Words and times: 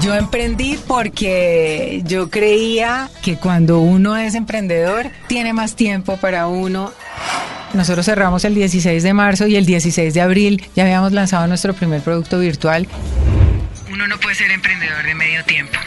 Yo 0.00 0.14
emprendí 0.14 0.78
porque 0.86 2.02
yo 2.04 2.30
creía 2.30 3.10
que 3.22 3.36
cuando 3.36 3.80
uno 3.80 4.16
es 4.16 4.34
emprendedor 4.34 5.10
tiene 5.26 5.52
más 5.52 5.74
tiempo 5.74 6.16
para 6.18 6.46
uno. 6.46 6.92
Nosotros 7.72 8.06
cerramos 8.06 8.44
el 8.44 8.54
16 8.54 9.02
de 9.02 9.12
marzo 9.14 9.46
y 9.46 9.56
el 9.56 9.66
16 9.66 10.14
de 10.14 10.20
abril 10.20 10.64
ya 10.74 10.84
habíamos 10.84 11.12
lanzado 11.12 11.46
nuestro 11.46 11.74
primer 11.74 12.02
producto 12.02 12.38
virtual. 12.38 12.86
Uno 13.90 14.06
no 14.06 14.18
puede 14.18 14.34
ser 14.34 14.50
emprendedor 14.50 15.04
de 15.04 15.14
medio 15.14 15.44
tiempo. 15.44 15.78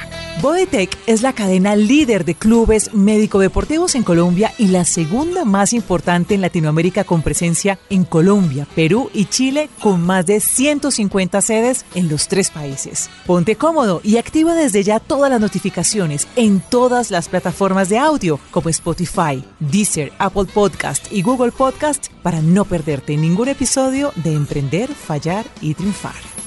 Bodytech 0.42 0.98
es 1.06 1.22
la 1.22 1.34
cadena 1.34 1.76
líder 1.76 2.24
de 2.24 2.34
clubes 2.34 2.94
médico-deportivos 2.94 3.96
en 3.96 4.04
Colombia 4.04 4.54
y 4.58 4.68
la 4.68 4.86
segunda 4.86 5.44
más 5.44 5.74
importante 5.74 6.34
en 6.34 6.40
Latinoamérica 6.40 7.04
con 7.04 7.22
presencia 7.22 7.78
en 7.90 8.06
Colombia, 8.06 8.66
Perú 8.74 9.10
y 9.14 9.26
Chile 9.26 9.70
con 9.82 10.00
más 10.02 10.26
de 10.26 10.40
150 10.40 11.42
sedes 11.42 11.86
en 11.94 12.08
los 12.08 12.30
tres 12.30 12.52
países. 12.52 13.10
Ponte 13.26 13.58
cómodo 13.58 14.00
y 14.02 14.16
activa 14.16 14.56
desde 14.56 14.82
ya 14.84 15.02
todas 15.02 15.30
las 15.30 15.42
notificaciones 15.42 16.26
en 16.38 16.62
todas 16.62 17.12
las 17.12 17.28
plataformas 17.28 17.90
de 17.90 17.98
audio 17.98 18.40
como 18.52 18.70
Spotify, 18.70 19.44
Deezer, 19.60 20.14
Apple 20.20 20.46
Podcast 20.46 21.12
y 21.12 21.22
Google 21.22 21.52
Podcast 21.52 22.08
para 22.24 22.42
no 22.42 22.64
perderte 22.64 23.18
ningún 23.18 23.50
episodio 23.50 24.14
de 24.16 24.36
Emprender, 24.36 24.88
Fallar 24.94 25.46
y 25.60 25.74
Triunfar. 25.74 26.39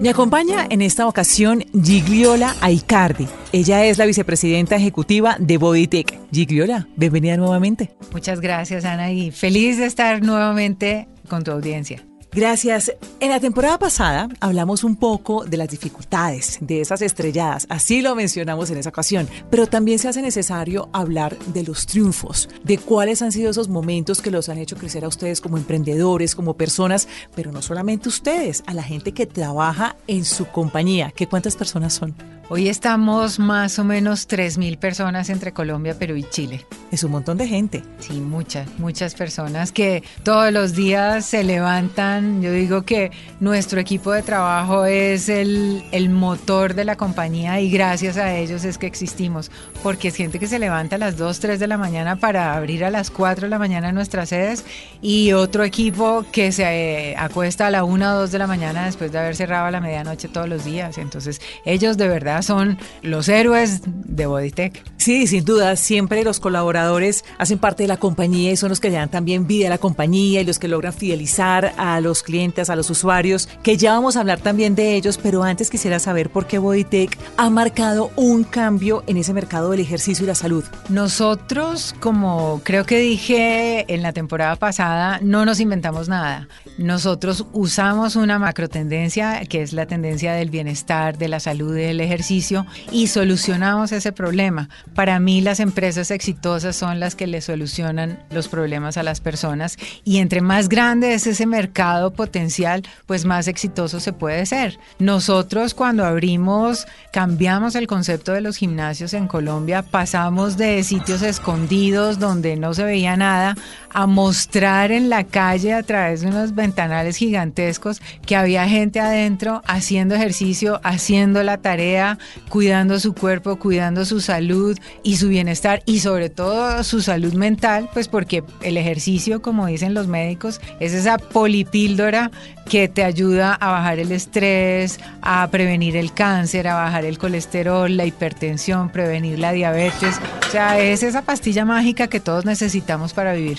Me 0.00 0.10
acompaña 0.10 0.66
en 0.68 0.82
esta 0.82 1.08
ocasión 1.08 1.64
Gigliola 1.72 2.54
Aicardi. 2.60 3.26
Ella 3.52 3.84
es 3.86 3.96
la 3.96 4.04
vicepresidenta 4.04 4.76
ejecutiva 4.76 5.36
de 5.38 5.56
Bodytech. 5.56 6.18
Gigliola, 6.30 6.86
bienvenida 6.96 7.38
nuevamente. 7.38 7.96
Muchas 8.12 8.40
gracias, 8.40 8.84
Ana, 8.84 9.10
y 9.10 9.30
feliz 9.30 9.78
de 9.78 9.86
estar 9.86 10.22
nuevamente 10.22 11.08
con 11.28 11.44
tu 11.44 11.50
audiencia. 11.50 12.04
Gracias. 12.36 12.92
En 13.18 13.30
la 13.30 13.40
temporada 13.40 13.78
pasada 13.78 14.28
hablamos 14.40 14.84
un 14.84 14.96
poco 14.96 15.46
de 15.46 15.56
las 15.56 15.70
dificultades, 15.70 16.58
de 16.60 16.82
esas 16.82 17.00
estrelladas, 17.00 17.66
así 17.70 18.02
lo 18.02 18.14
mencionamos 18.14 18.68
en 18.68 18.76
esa 18.76 18.90
ocasión, 18.90 19.26
pero 19.50 19.66
también 19.66 19.98
se 19.98 20.08
hace 20.08 20.20
necesario 20.20 20.90
hablar 20.92 21.38
de 21.38 21.62
los 21.62 21.86
triunfos, 21.86 22.50
de 22.62 22.76
cuáles 22.76 23.22
han 23.22 23.32
sido 23.32 23.50
esos 23.50 23.70
momentos 23.70 24.20
que 24.20 24.30
los 24.30 24.50
han 24.50 24.58
hecho 24.58 24.76
crecer 24.76 25.06
a 25.06 25.08
ustedes 25.08 25.40
como 25.40 25.56
emprendedores, 25.56 26.34
como 26.34 26.58
personas, 26.58 27.08
pero 27.34 27.52
no 27.52 27.62
solamente 27.62 28.10
ustedes, 28.10 28.62
a 28.66 28.74
la 28.74 28.82
gente 28.82 29.12
que 29.12 29.24
trabaja 29.24 29.96
en 30.06 30.26
su 30.26 30.46
compañía, 30.46 31.14
¿Qué 31.16 31.26
cuántas 31.26 31.56
personas 31.56 31.94
son. 31.94 32.14
Hoy 32.48 32.68
estamos 32.68 33.40
más 33.40 33.76
o 33.80 33.84
menos 33.84 34.28
3.000 34.28 34.78
personas 34.78 35.30
entre 35.30 35.50
Colombia, 35.52 35.98
Perú 35.98 36.14
y 36.14 36.22
Chile. 36.22 36.64
Es 36.92 37.02
un 37.02 37.10
montón 37.10 37.38
de 37.38 37.48
gente. 37.48 37.82
Sí, 37.98 38.20
muchas, 38.20 38.68
muchas 38.78 39.16
personas 39.16 39.72
que 39.72 40.04
todos 40.22 40.52
los 40.52 40.76
días 40.76 41.26
se 41.26 41.42
levantan. 41.42 42.42
Yo 42.42 42.52
digo 42.52 42.82
que 42.82 43.10
nuestro 43.40 43.80
equipo 43.80 44.12
de 44.12 44.22
trabajo 44.22 44.84
es 44.84 45.28
el, 45.28 45.82
el 45.90 46.08
motor 46.08 46.74
de 46.74 46.84
la 46.84 46.94
compañía 46.94 47.60
y 47.60 47.68
gracias 47.68 48.16
a 48.16 48.36
ellos 48.36 48.64
es 48.64 48.78
que 48.78 48.86
existimos, 48.86 49.50
porque 49.82 50.08
es 50.08 50.14
gente 50.14 50.38
que 50.38 50.46
se 50.46 50.60
levanta 50.60 50.94
a 50.94 50.98
las 51.00 51.16
2, 51.16 51.40
3 51.40 51.58
de 51.58 51.66
la 51.66 51.78
mañana 51.78 52.14
para 52.14 52.54
abrir 52.54 52.84
a 52.84 52.90
las 52.90 53.10
4 53.10 53.46
de 53.46 53.50
la 53.50 53.58
mañana 53.58 53.90
nuestras 53.90 54.28
sedes 54.28 54.64
y 55.02 55.32
otro 55.32 55.64
equipo 55.64 56.24
que 56.30 56.52
se 56.52 56.62
eh, 56.62 57.16
acuesta 57.18 57.66
a 57.66 57.70
la 57.72 57.82
1 57.82 58.14
o 58.14 58.18
2 58.20 58.30
de 58.30 58.38
la 58.38 58.46
mañana 58.46 58.86
después 58.86 59.10
de 59.10 59.18
haber 59.18 59.34
cerrado 59.34 59.66
a 59.66 59.72
la 59.72 59.80
medianoche 59.80 60.28
todos 60.28 60.48
los 60.48 60.64
días. 60.64 60.96
Entonces, 60.98 61.40
ellos 61.64 61.96
de 61.96 62.06
verdad 62.06 62.35
son 62.42 62.78
los 63.02 63.28
héroes 63.28 63.82
de 63.86 64.26
Bodytech. 64.26 64.82
Sí, 65.06 65.28
sin 65.28 65.44
duda, 65.44 65.76
siempre 65.76 66.24
los 66.24 66.40
colaboradores 66.40 67.24
hacen 67.38 67.60
parte 67.60 67.84
de 67.84 67.86
la 67.86 67.96
compañía 67.96 68.50
y 68.50 68.56
son 68.56 68.70
los 68.70 68.80
que 68.80 68.90
le 68.90 68.96
dan 68.96 69.08
también 69.08 69.46
vida 69.46 69.68
a 69.68 69.70
la 69.70 69.78
compañía 69.78 70.40
y 70.40 70.44
los 70.44 70.58
que 70.58 70.66
logran 70.66 70.92
fidelizar 70.92 71.74
a 71.76 72.00
los 72.00 72.24
clientes, 72.24 72.70
a 72.70 72.74
los 72.74 72.90
usuarios, 72.90 73.48
que 73.62 73.76
ya 73.76 73.92
vamos 73.92 74.16
a 74.16 74.20
hablar 74.22 74.40
también 74.40 74.74
de 74.74 74.96
ellos, 74.96 75.16
pero 75.22 75.44
antes 75.44 75.70
quisiera 75.70 76.00
saber 76.00 76.30
por 76.30 76.48
qué 76.48 76.58
Bodytech 76.58 77.16
ha 77.36 77.48
marcado 77.50 78.10
un 78.16 78.42
cambio 78.42 79.04
en 79.06 79.16
ese 79.16 79.32
mercado 79.32 79.70
del 79.70 79.78
ejercicio 79.78 80.24
y 80.24 80.26
la 80.26 80.34
salud. 80.34 80.64
Nosotros, 80.88 81.94
como 82.00 82.60
creo 82.64 82.84
que 82.84 82.98
dije 82.98 83.84
en 83.86 84.02
la 84.02 84.12
temporada 84.12 84.56
pasada, 84.56 85.20
no 85.22 85.44
nos 85.44 85.60
inventamos 85.60 86.08
nada. 86.08 86.48
Nosotros 86.78 87.46
usamos 87.52 88.16
una 88.16 88.40
macro 88.40 88.68
tendencia 88.68 89.46
que 89.46 89.62
es 89.62 89.72
la 89.72 89.86
tendencia 89.86 90.32
del 90.32 90.50
bienestar, 90.50 91.16
de 91.16 91.28
la 91.28 91.38
salud, 91.38 91.76
del 91.76 92.00
ejercicio 92.00 92.66
y 92.90 93.06
solucionamos 93.06 93.92
ese 93.92 94.10
problema. 94.10 94.68
Para 94.96 95.20
mí 95.20 95.42
las 95.42 95.60
empresas 95.60 96.10
exitosas 96.10 96.74
son 96.74 97.00
las 97.00 97.14
que 97.14 97.26
le 97.26 97.42
solucionan 97.42 98.18
los 98.30 98.48
problemas 98.48 98.96
a 98.96 99.02
las 99.02 99.20
personas 99.20 99.76
y 100.04 100.16
entre 100.18 100.40
más 100.40 100.70
grande 100.70 101.12
es 101.12 101.26
ese 101.26 101.44
mercado 101.44 102.14
potencial, 102.14 102.82
pues 103.04 103.26
más 103.26 103.46
exitoso 103.46 104.00
se 104.00 104.14
puede 104.14 104.46
ser. 104.46 104.78
Nosotros 104.98 105.74
cuando 105.74 106.06
abrimos 106.06 106.86
cambiamos 107.12 107.74
el 107.74 107.86
concepto 107.86 108.32
de 108.32 108.40
los 108.40 108.56
gimnasios 108.56 109.12
en 109.12 109.28
Colombia, 109.28 109.82
pasamos 109.82 110.56
de 110.56 110.82
sitios 110.82 111.20
escondidos 111.20 112.18
donde 112.18 112.56
no 112.56 112.72
se 112.72 112.84
veía 112.84 113.18
nada 113.18 113.54
a 113.96 114.06
mostrar 114.06 114.92
en 114.92 115.08
la 115.08 115.24
calle 115.24 115.72
a 115.72 115.82
través 115.82 116.20
de 116.20 116.26
unos 116.26 116.54
ventanales 116.54 117.16
gigantescos 117.16 118.02
que 118.26 118.36
había 118.36 118.68
gente 118.68 119.00
adentro 119.00 119.62
haciendo 119.66 120.14
ejercicio, 120.14 120.82
haciendo 120.84 121.42
la 121.42 121.56
tarea, 121.56 122.18
cuidando 122.50 123.00
su 123.00 123.14
cuerpo, 123.14 123.56
cuidando 123.56 124.04
su 124.04 124.20
salud 124.20 124.78
y 125.02 125.16
su 125.16 125.28
bienestar 125.28 125.82
y 125.86 126.00
sobre 126.00 126.28
todo 126.28 126.84
su 126.84 127.00
salud 127.00 127.32
mental, 127.32 127.88
pues 127.94 128.08
porque 128.08 128.44
el 128.60 128.76
ejercicio, 128.76 129.40
como 129.40 129.66
dicen 129.66 129.94
los 129.94 130.08
médicos, 130.08 130.60
es 130.78 130.92
esa 130.92 131.16
polipíldora 131.16 132.30
que 132.68 132.88
te 132.88 133.04
ayuda 133.04 133.54
a 133.54 133.70
bajar 133.70 133.98
el 133.98 134.12
estrés, 134.12 134.98
a 135.22 135.48
prevenir 135.50 135.96
el 135.96 136.12
cáncer, 136.12 136.68
a 136.68 136.74
bajar 136.74 137.04
el 137.04 137.16
colesterol, 137.16 137.96
la 137.96 138.04
hipertensión, 138.04 138.90
prevenir 138.90 139.38
la 139.38 139.52
diabetes. 139.52 140.20
O 140.46 140.50
sea, 140.50 140.78
es 140.80 141.02
esa 141.02 141.22
pastilla 141.22 141.64
mágica 141.64 142.08
que 142.08 142.20
todos 142.20 142.44
necesitamos 142.44 143.14
para 143.14 143.32
vivir 143.32 143.58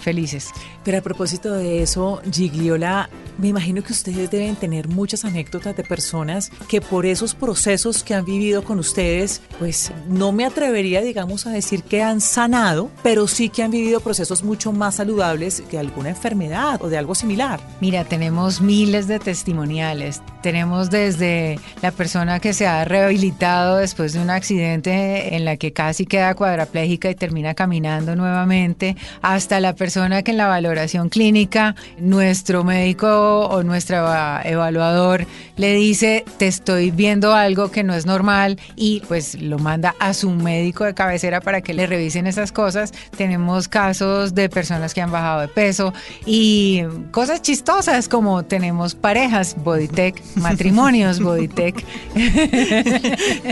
Pero 0.83 0.97
a 0.97 1.01
propósito 1.01 1.53
de 1.53 1.81
eso, 1.81 2.21
Gigliola, 2.31 3.09
me 3.37 3.49
imagino 3.49 3.83
que 3.83 3.93
ustedes 3.93 4.31
deben 4.31 4.55
tener 4.55 4.87
muchas 4.87 5.25
anécdotas 5.25 5.75
de 5.75 5.83
personas 5.83 6.51
que 6.67 6.81
por 6.81 7.05
esos 7.05 7.35
procesos 7.35 8.03
que 8.03 8.13
han 8.13 8.25
vivido 8.25 8.63
con 8.63 8.79
ustedes, 8.79 9.41
pues 9.59 9.91
no 10.07 10.31
me 10.31 10.45
atrevería, 10.45 11.01
digamos, 11.01 11.45
a 11.45 11.51
decir 11.51 11.83
que 11.83 12.01
han 12.01 12.21
sanado, 12.21 12.89
pero 13.03 13.27
sí 13.27 13.49
que 13.49 13.63
han 13.63 13.71
vivido 13.71 13.99
procesos 13.99 14.43
mucho 14.43 14.71
más 14.71 14.95
saludables 14.95 15.61
que 15.69 15.77
alguna 15.77 16.09
enfermedad 16.09 16.81
o 16.81 16.89
de 16.89 16.97
algo 16.97 17.15
similar. 17.15 17.59
Mira, 17.79 18.05
tenemos 18.05 18.61
miles 18.61 19.07
de 19.07 19.19
testimoniales. 19.19 20.21
Tenemos 20.41 20.89
desde 20.89 21.59
la 21.81 21.91
persona 21.91 22.39
que 22.39 22.53
se 22.53 22.67
ha 22.67 22.85
rehabilitado 22.85 23.77
después 23.77 24.13
de 24.13 24.19
un 24.19 24.29
accidente 24.29 25.35
en 25.35 25.45
la 25.45 25.57
que 25.57 25.73
casi 25.73 26.05
queda 26.05 26.35
cuadraplégica 26.35 27.09
y 27.09 27.15
termina 27.15 27.53
caminando 27.53 28.15
nuevamente, 28.15 28.95
hasta 29.21 29.59
la 29.59 29.73
persona 29.73 30.23
que 30.23 30.31
en 30.31 30.37
la 30.37 30.47
valoración 30.47 31.09
clínica 31.09 31.75
nuestro 31.99 32.63
médico 32.63 33.47
o 33.47 33.63
nuestro 33.63 33.97
evaluador 34.43 35.25
le 35.55 35.73
dice, 35.73 36.23
te 36.37 36.47
estoy 36.47 36.91
viendo 36.91 37.33
algo 37.33 37.71
que 37.71 37.83
no 37.83 37.93
es 37.93 38.05
normal 38.05 38.59
y 38.75 39.01
pues 39.07 39.41
lo 39.41 39.57
manda 39.59 39.95
a 39.99 40.13
su 40.13 40.29
médico 40.29 40.83
de 40.83 40.93
cabecera 40.93 41.41
para 41.41 41.61
que 41.61 41.73
le 41.73 41.87
revisen 41.87 42.27
esas 42.27 42.51
cosas. 42.51 42.91
Tenemos 43.17 43.67
casos 43.67 44.35
de 44.35 44.49
personas 44.49 44.93
que 44.93 45.01
han 45.01 45.11
bajado 45.11 45.41
de 45.41 45.47
peso 45.47 45.93
y 46.25 46.83
cosas 47.11 47.41
chistosas 47.41 48.07
como 48.07 48.43
tenemos 48.43 48.95
parejas, 48.95 49.55
Bodytech, 49.63 50.21
matrimonios, 50.35 51.19
Bodytech. 51.19 51.83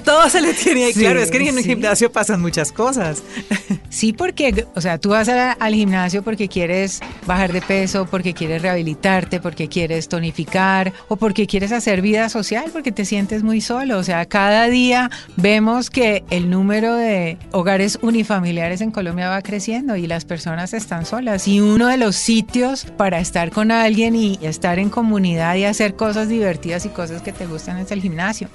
Todo 0.04 0.30
se 0.30 0.42
le 0.42 0.54
tiene 0.54 0.86
ahí, 0.86 0.94
claro, 0.94 1.20
es 1.22 1.32
que 1.32 1.38
en 1.38 1.58
un 1.58 1.64
gimnasio 1.64 2.12
pasan 2.12 2.42
muchas 2.42 2.72
cosas. 2.72 3.24
Sí, 3.96 4.12
porque, 4.12 4.68
o 4.76 4.82
sea, 4.82 4.98
tú 4.98 5.12
vas 5.12 5.30
al 5.30 5.74
gimnasio 5.74 6.22
porque 6.22 6.50
quieres 6.50 7.00
bajar 7.26 7.54
de 7.54 7.62
peso, 7.62 8.06
porque 8.06 8.34
quieres 8.34 8.62
rehabilitarte, 8.62 9.40
porque 9.40 9.70
quieres 9.70 10.10
tonificar 10.10 10.92
o 11.08 11.16
porque 11.16 11.48
quieres 11.48 11.72
hacer 11.72 12.02
vida 12.02 12.28
social, 12.28 12.66
porque 12.74 12.92
te 12.92 13.06
sientes 13.06 13.42
muy 13.42 13.62
solo. 13.62 13.98
O 13.98 14.04
sea, 14.04 14.26
cada 14.26 14.68
día 14.68 15.10
vemos 15.38 15.90
que 15.90 16.26
el 16.30 16.50
número 16.50 16.94
de 16.94 17.38
hogares 17.54 17.98
unifamiliares 18.02 18.82
en 18.82 18.92
Colombia 18.92 19.30
va 19.30 19.42
creciendo 19.42 19.96
y 19.96 20.08
las 20.08 20.26
personas 20.26 20.74
están 20.74 21.06
solas. 21.06 21.48
Y 21.48 21.62
uno 21.62 21.88
de 21.88 21.96
los 21.96 22.18
sitios 22.18 22.84
para 22.98 23.22
estar 23.22 23.50
con 23.50 23.72
alguien 23.72 24.14
y 24.14 24.38
estar 24.42 24.78
en 24.78 24.90
comunidad 24.90 25.56
y 25.56 25.64
hacer 25.64 25.96
cosas 25.96 26.28
divertidas 26.28 26.86
y 26.86 26.90
cosas 26.90 27.22
que 27.22 27.32
te 27.32 27.46
gustan 27.46 27.78
es 27.78 27.92
el 27.92 28.02
gimnasio. 28.02 28.50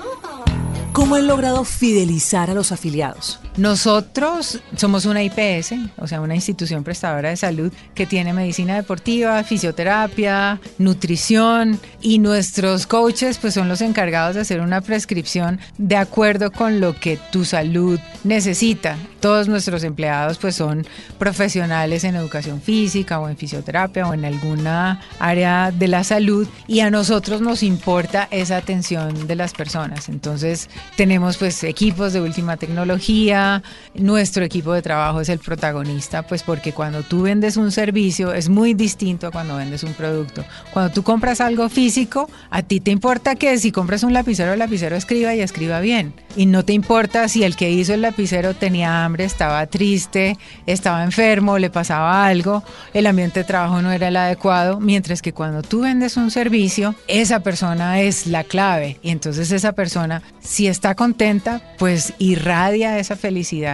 ¿Cómo 0.93 1.15
han 1.15 1.27
logrado 1.27 1.65
fidelizar 1.65 2.51
a 2.51 2.55
los 2.55 2.73
afiliados? 2.73 3.41
Nosotros 3.61 4.59
somos 4.75 5.05
una 5.05 5.23
IPS, 5.23 5.75
o 5.99 6.07
sea, 6.07 6.23
una 6.23 6.35
institución 6.35 6.83
prestadora 6.83 7.29
de 7.29 7.37
salud 7.37 7.71
que 7.95 8.07
tiene 8.07 8.33
medicina 8.33 8.75
deportiva, 8.75 9.45
fisioterapia, 9.45 10.59
nutrición 10.79 11.79
y 12.01 12.21
nuestros 12.21 12.87
coaches 12.87 13.37
pues 13.37 13.53
son 13.53 13.69
los 13.69 13.83
encargados 13.83 14.37
de 14.37 14.41
hacer 14.41 14.63
una 14.63 14.81
prescripción 14.81 15.61
de 15.77 15.97
acuerdo 15.97 16.51
con 16.51 16.81
lo 16.81 16.99
que 16.99 17.19
tu 17.31 17.45
salud 17.45 18.01
necesita. 18.25 18.97
Todos 19.21 19.47
nuestros 19.47 19.85
empleados 19.85 20.39
pues 20.39 20.57
son 20.57 20.87
profesionales 21.19 22.05
en 22.05 22.17
educación 22.17 22.63
física 22.63 23.21
o 23.21 23.29
en 23.29 23.37
fisioterapia 23.37 24.09
o 24.09 24.15
en 24.15 24.25
alguna 24.25 25.03
área 25.19 25.71
de 25.71 25.89
la 25.89 26.03
salud 26.03 26.49
y 26.67 26.81
a 26.81 26.91
nosotros 26.91 27.43
nos 27.43 27.63
importa 27.63 28.27
esa 28.31 28.57
atención 28.57 29.27
de 29.27 29.37
las 29.37 29.53
personas. 29.53 30.09
Entonces 30.09 30.71
tenemos 30.97 31.37
pues 31.37 31.63
equipos 31.63 32.15
de 32.15 32.23
última 32.23 32.57
tecnología, 32.57 33.50
nuestro 33.95 34.45
equipo 34.45 34.73
de 34.73 34.83
trabajo 34.83 35.21
es 35.21 35.29
el 35.29 35.39
protagonista 35.39 36.23
pues 36.23 36.43
porque 36.43 36.73
cuando 36.73 37.03
tú 37.03 37.23
vendes 37.23 37.57
un 37.57 37.73
servicio 37.73 38.33
es 38.33 38.49
muy 38.49 38.75
distinto 38.75 39.27
a 39.27 39.31
cuando 39.31 39.57
vendes 39.57 39.83
un 39.83 39.95
producto. 39.95 40.45
Cuando 40.73 40.93
tú 40.93 41.03
compras 41.03 41.41
algo 41.41 41.69
físico, 41.69 42.29
a 42.51 42.63
ti 42.63 42.81
te 42.81 42.91
importa 42.91 43.35
que 43.35 43.59
si 43.59 43.73
compras 43.73 44.03
un 44.03 44.13
lapicero, 44.13 44.53
el 44.53 44.59
lapicero 44.59 44.97
escriba 44.97 45.35
y 45.35 45.41
escriba 45.41 45.81
bien. 45.81 46.15
Y 46.37 46.47
no 46.47 46.65
te 46.65 46.73
importa 46.73 47.29
si 47.29 47.43
el 47.43 47.57
que 47.57 47.71
hizo 47.71 47.95
el 47.95 48.03
lapicero 48.03 48.55
tenía 48.55 49.05
hambre, 49.05 49.25
estaba 49.25 49.67
triste, 49.67 50.37
estaba 50.67 51.03
enfermo, 51.03 51.59
le 51.59 51.71
pasaba 51.71 52.25
algo, 52.25 52.63
el 52.95 53.07
ambiente 53.07 53.41
de 53.41 53.45
trabajo 53.45 53.83
no 53.83 53.91
era 53.91 54.09
el 54.09 54.17
adecuado, 54.17 54.81
mientras 54.81 55.23
que 55.23 55.33
cuando 55.33 55.63
tú 55.63 55.81
vendes 55.81 56.17
un 56.17 56.31
servicio, 56.31 56.95
esa 57.09 57.41
persona 57.41 58.01
es 58.01 58.27
la 58.27 58.45
clave. 58.45 58.99
Y 59.03 59.11
entonces 59.11 59.51
esa 59.51 59.73
persona, 59.73 60.23
si 60.41 60.69
está 60.69 60.95
contenta, 60.95 61.61
pues 61.79 62.15
irradia 62.19 62.99
esa 62.99 63.17
felicidad 63.17 63.30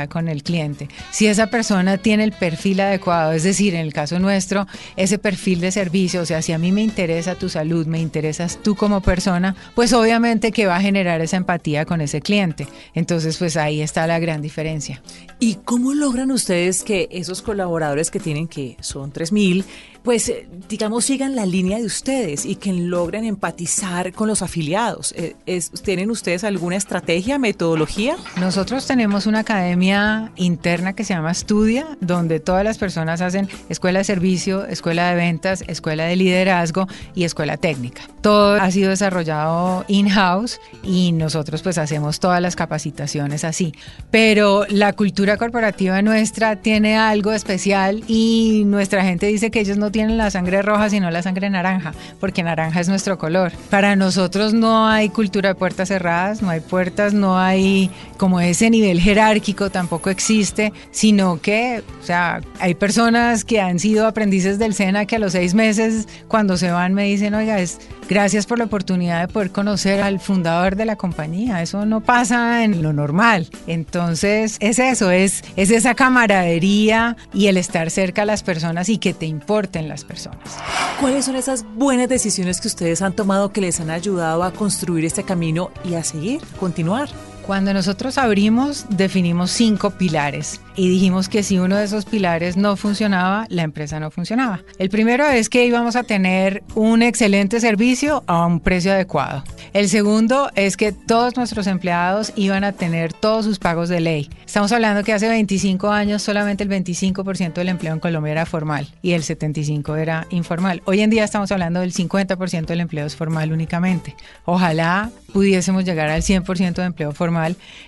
con 0.08 0.28
el 0.28 0.42
cliente. 0.42 0.88
Si 1.10 1.26
esa 1.26 1.48
persona 1.48 1.98
tiene 1.98 2.24
el 2.24 2.32
perfil 2.32 2.80
adecuado, 2.80 3.32
es 3.32 3.42
decir, 3.42 3.74
en 3.74 3.80
el 3.80 3.92
caso 3.92 4.18
nuestro, 4.18 4.66
ese 4.96 5.18
perfil 5.18 5.60
de 5.60 5.72
servicio, 5.72 6.22
o 6.22 6.26
sea, 6.26 6.42
si 6.42 6.52
a 6.52 6.58
mí 6.58 6.72
me 6.72 6.82
interesa 6.82 7.34
tu 7.34 7.48
salud, 7.48 7.86
me 7.86 8.00
interesas 8.00 8.58
tú 8.62 8.74
como 8.74 9.00
persona, 9.00 9.56
pues 9.74 9.92
obviamente 9.92 10.52
que 10.52 10.66
va 10.66 10.76
a 10.76 10.80
generar 10.80 11.20
esa 11.20 11.36
empatía 11.36 11.84
con 11.84 12.00
ese 12.00 12.20
cliente. 12.20 12.68
Entonces, 12.94 13.38
pues 13.38 13.56
ahí 13.56 13.80
está 13.80 14.06
la 14.06 14.18
gran 14.18 14.42
diferencia. 14.42 15.02
¿Y 15.38 15.56
cómo 15.64 15.94
logran 15.94 16.30
ustedes 16.30 16.82
que 16.82 17.08
esos 17.10 17.42
colaboradores 17.42 18.10
que 18.10 18.20
tienen, 18.20 18.48
que 18.48 18.76
son 18.80 19.12
3.000, 19.12 19.64
pues 20.06 20.28
eh, 20.28 20.46
digamos 20.68 21.04
sigan 21.06 21.34
la 21.34 21.44
línea 21.46 21.78
de 21.78 21.84
ustedes 21.84 22.46
y 22.46 22.54
que 22.54 22.72
logren 22.72 23.24
empatizar 23.24 24.12
con 24.12 24.28
los 24.28 24.40
afiliados? 24.40 25.12
Eh, 25.16 25.34
¿Tienen 25.82 26.12
ustedes 26.12 26.44
alguna 26.44 26.76
estrategia, 26.76 27.40
metodología? 27.40 28.16
Nosotros 28.38 28.86
tenemos 28.86 29.26
una 29.26 29.40
academia 29.40 30.30
interna 30.36 30.92
que 30.92 31.02
se 31.02 31.12
llama 31.12 31.32
Estudia, 31.32 31.98
donde 32.00 32.38
todas 32.38 32.62
las 32.62 32.78
personas 32.78 33.20
hacen 33.20 33.48
escuela 33.68 33.98
de 33.98 34.04
servicio, 34.04 34.64
escuela 34.66 35.10
de 35.10 35.16
ventas, 35.16 35.64
escuela 35.66 36.04
de 36.04 36.14
liderazgo 36.14 36.86
y 37.16 37.24
escuela 37.24 37.56
técnica. 37.56 38.02
Todo 38.20 38.54
ha 38.54 38.70
sido 38.70 38.90
desarrollado 38.90 39.84
in-house 39.88 40.60
y 40.84 41.10
nosotros 41.10 41.62
pues 41.62 41.78
hacemos 41.78 42.20
todas 42.20 42.40
las 42.40 42.54
capacitaciones 42.54 43.42
así. 43.42 43.74
Pero 44.12 44.66
la 44.68 44.92
cultura 44.92 45.36
corporativa 45.36 46.00
nuestra 46.00 46.54
tiene 46.54 46.96
algo 46.96 47.32
especial 47.32 48.04
y 48.06 48.62
nuestra 48.66 49.02
gente 49.02 49.26
dice 49.26 49.50
que 49.50 49.58
ellos 49.58 49.78
no 49.78 49.90
tienen 49.96 50.18
la 50.18 50.30
sangre 50.30 50.60
roja, 50.60 50.90
sino 50.90 51.10
la 51.10 51.22
sangre 51.22 51.48
naranja, 51.48 51.94
porque 52.20 52.42
naranja 52.42 52.80
es 52.80 52.86
nuestro 52.86 53.16
color. 53.16 53.50
Para 53.70 53.96
nosotros 53.96 54.52
no 54.52 54.86
hay 54.86 55.08
cultura 55.08 55.48
de 55.48 55.54
puertas 55.54 55.88
cerradas, 55.88 56.42
no 56.42 56.50
hay 56.50 56.60
puertas, 56.60 57.14
no 57.14 57.38
hay 57.38 57.90
como 58.18 58.38
ese 58.40 58.68
nivel 58.68 59.00
jerárquico 59.00 59.70
tampoco 59.70 60.10
existe, 60.10 60.74
sino 60.90 61.40
que, 61.40 61.82
o 62.02 62.04
sea, 62.04 62.42
hay 62.60 62.74
personas 62.74 63.42
que 63.46 63.62
han 63.62 63.78
sido 63.78 64.06
aprendices 64.06 64.58
del 64.58 64.74
SENA 64.74 65.06
que 65.06 65.16
a 65.16 65.18
los 65.18 65.32
seis 65.32 65.54
meses, 65.54 66.06
cuando 66.28 66.58
se 66.58 66.70
van, 66.70 66.92
me 66.92 67.04
dicen, 67.04 67.32
oiga, 67.32 67.58
es 67.58 67.78
gracias 68.06 68.46
por 68.46 68.58
la 68.58 68.64
oportunidad 68.64 69.26
de 69.26 69.32
poder 69.32 69.50
conocer 69.50 70.00
al 70.00 70.20
fundador 70.20 70.76
de 70.76 70.84
la 70.84 70.96
compañía. 70.96 71.62
Eso 71.62 71.86
no 71.86 72.02
pasa 72.02 72.64
en 72.64 72.82
lo 72.82 72.92
normal. 72.92 73.48
Entonces, 73.66 74.56
es 74.60 74.78
eso, 74.78 75.10
es, 75.10 75.42
es 75.56 75.70
esa 75.70 75.94
camaradería 75.94 77.16
y 77.32 77.46
el 77.46 77.56
estar 77.56 77.90
cerca 77.90 78.22
a 78.22 78.26
las 78.26 78.42
personas 78.42 78.88
y 78.88 78.98
que 78.98 79.14
te 79.14 79.26
importen 79.26 79.85
las 79.88 80.04
personas. 80.04 80.58
¿Cuáles 81.00 81.24
son 81.24 81.36
esas 81.36 81.64
buenas 81.74 82.08
decisiones 82.08 82.60
que 82.60 82.68
ustedes 82.68 83.02
han 83.02 83.14
tomado 83.14 83.52
que 83.52 83.60
les 83.60 83.80
han 83.80 83.90
ayudado 83.90 84.42
a 84.42 84.52
construir 84.52 85.04
este 85.04 85.24
camino 85.24 85.70
y 85.84 85.94
a 85.94 86.04
seguir, 86.04 86.40
continuar? 86.58 87.08
Cuando 87.46 87.72
nosotros 87.72 88.18
abrimos, 88.18 88.86
definimos 88.90 89.52
cinco 89.52 89.92
pilares 89.92 90.60
y 90.74 90.88
dijimos 90.88 91.28
que 91.28 91.44
si 91.44 91.58
uno 91.58 91.76
de 91.76 91.84
esos 91.84 92.04
pilares 92.04 92.56
no 92.56 92.74
funcionaba, 92.76 93.46
la 93.50 93.62
empresa 93.62 94.00
no 94.00 94.10
funcionaba. 94.10 94.64
El 94.78 94.90
primero 94.90 95.24
es 95.26 95.48
que 95.48 95.64
íbamos 95.64 95.94
a 95.94 96.02
tener 96.02 96.64
un 96.74 97.02
excelente 97.02 97.60
servicio 97.60 98.24
a 98.26 98.44
un 98.46 98.58
precio 98.58 98.90
adecuado. 98.92 99.44
El 99.72 99.88
segundo 99.88 100.50
es 100.56 100.76
que 100.76 100.90
todos 100.90 101.36
nuestros 101.36 101.66
empleados 101.66 102.32
iban 102.34 102.64
a 102.64 102.72
tener 102.72 103.12
todos 103.12 103.44
sus 103.44 103.58
pagos 103.58 103.88
de 103.88 104.00
ley. 104.00 104.30
Estamos 104.44 104.72
hablando 104.72 105.04
que 105.04 105.12
hace 105.12 105.28
25 105.28 105.90
años 105.90 106.22
solamente 106.22 106.64
el 106.64 106.70
25% 106.70 107.54
del 107.54 107.68
empleo 107.68 107.92
en 107.92 108.00
Colombia 108.00 108.32
era 108.32 108.46
formal 108.46 108.88
y 109.02 109.12
el 109.12 109.22
75% 109.22 109.98
era 109.98 110.26
informal. 110.30 110.82
Hoy 110.84 111.00
en 111.00 111.10
día 111.10 111.24
estamos 111.24 111.52
hablando 111.52 111.80
del 111.80 111.92
50% 111.92 112.66
del 112.66 112.80
empleo 112.80 113.06
es 113.06 113.16
formal 113.16 113.52
únicamente. 113.52 114.16
Ojalá 114.44 115.10
pudiésemos 115.32 115.84
llegar 115.84 116.08
al 116.08 116.22
100% 116.22 116.74
de 116.74 116.84
empleo 116.84 117.12
formal, 117.12 117.35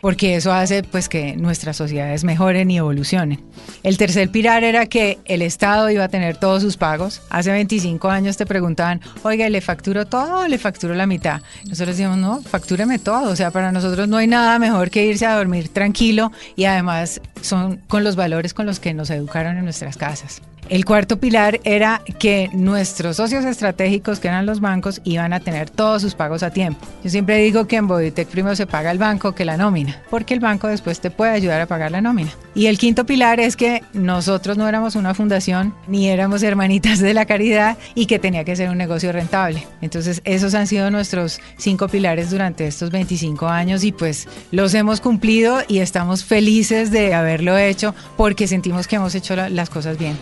porque 0.00 0.36
eso 0.36 0.52
hace 0.52 0.82
pues 0.82 1.08
que 1.08 1.36
nuestras 1.36 1.76
sociedades 1.76 2.24
mejoren 2.24 2.70
y 2.70 2.78
evolucionen. 2.78 3.42
El 3.82 3.96
tercer 3.98 4.30
pilar 4.30 4.64
era 4.64 4.86
que 4.86 5.18
el 5.24 5.42
Estado 5.42 5.90
iba 5.90 6.04
a 6.04 6.08
tener 6.08 6.36
todos 6.36 6.62
sus 6.62 6.76
pagos. 6.76 7.22
Hace 7.30 7.50
25 7.50 8.08
años 8.08 8.36
te 8.36 8.46
preguntaban, 8.46 9.00
oiga, 9.22 9.48
¿le 9.48 9.60
facturo 9.60 10.06
todo 10.06 10.40
o 10.40 10.48
le 10.48 10.58
facturo 10.58 10.94
la 10.94 11.06
mitad? 11.06 11.40
Nosotros 11.64 11.96
decíamos, 11.96 12.18
no, 12.18 12.42
factúreme 12.42 12.98
todo. 12.98 13.30
O 13.30 13.36
sea, 13.36 13.50
para 13.50 13.72
nosotros 13.72 14.08
no 14.08 14.16
hay 14.16 14.26
nada 14.26 14.58
mejor 14.58 14.90
que 14.90 15.06
irse 15.06 15.26
a 15.26 15.36
dormir 15.36 15.68
tranquilo 15.68 16.32
y 16.56 16.64
además 16.64 17.20
son 17.40 17.76
con 17.88 18.04
los 18.04 18.16
valores 18.16 18.54
con 18.54 18.66
los 18.66 18.80
que 18.80 18.94
nos 18.94 19.10
educaron 19.10 19.56
en 19.56 19.64
nuestras 19.64 19.96
casas. 19.96 20.42
El 20.68 20.84
cuarto 20.84 21.18
pilar 21.18 21.60
era 21.64 22.02
que 22.18 22.50
nuestros 22.52 23.16
socios 23.16 23.46
estratégicos, 23.46 24.20
que 24.20 24.28
eran 24.28 24.44
los 24.44 24.60
bancos, 24.60 25.00
iban 25.02 25.32
a 25.32 25.40
tener 25.40 25.70
todos 25.70 26.02
sus 26.02 26.14
pagos 26.14 26.42
a 26.42 26.50
tiempo. 26.50 26.86
Yo 27.02 27.08
siempre 27.08 27.38
digo 27.38 27.66
que 27.66 27.76
en 27.76 27.86
Boditec 27.86 28.28
primero 28.28 28.54
se 28.54 28.66
paga 28.66 28.90
el 28.90 28.98
banco 28.98 29.34
que 29.34 29.46
la 29.46 29.56
nómina, 29.56 30.02
porque 30.10 30.34
el 30.34 30.40
banco 30.40 30.68
después 30.68 31.00
te 31.00 31.10
puede 31.10 31.32
ayudar 31.32 31.62
a 31.62 31.66
pagar 31.66 31.90
la 31.90 32.02
nómina. 32.02 32.32
Y 32.54 32.66
el 32.66 32.76
quinto 32.76 33.06
pilar 33.06 33.40
es 33.40 33.56
que 33.56 33.82
nosotros 33.94 34.58
no 34.58 34.68
éramos 34.68 34.94
una 34.94 35.14
fundación 35.14 35.74
ni 35.86 36.10
éramos 36.10 36.42
hermanitas 36.42 36.98
de 36.98 37.14
la 37.14 37.24
caridad 37.24 37.78
y 37.94 38.04
que 38.04 38.18
tenía 38.18 38.44
que 38.44 38.54
ser 38.54 38.68
un 38.68 38.76
negocio 38.76 39.10
rentable. 39.10 39.66
Entonces 39.80 40.20
esos 40.24 40.54
han 40.54 40.66
sido 40.66 40.90
nuestros 40.90 41.40
cinco 41.56 41.88
pilares 41.88 42.28
durante 42.30 42.66
estos 42.66 42.90
25 42.90 43.48
años 43.48 43.84
y 43.84 43.92
pues 43.92 44.28
los 44.50 44.74
hemos 44.74 45.00
cumplido 45.00 45.60
y 45.66 45.78
estamos 45.78 46.26
felices 46.26 46.90
de 46.90 47.14
haberlo 47.14 47.56
hecho 47.56 47.94
porque 48.18 48.46
sentimos 48.46 48.86
que 48.86 48.96
hemos 48.96 49.14
hecho 49.14 49.34
las 49.34 49.70
cosas 49.70 49.96
bien. 49.96 50.18